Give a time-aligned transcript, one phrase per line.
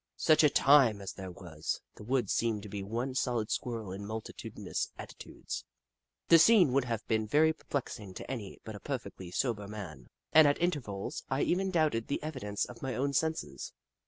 [0.17, 1.79] Such a time as there was!
[1.93, 5.63] The woods seemed to be one solid Squirrel in multitudi nous attitudes.
[6.27, 10.47] The scene would have been very perplexing to any but a perfectly sober man, and
[10.47, 13.73] at intervals I even doubted the evi dence of my own senses.